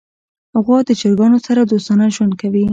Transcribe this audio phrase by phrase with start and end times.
[0.65, 2.65] غوا د چرګانو سره دوستانه ژوند کوي.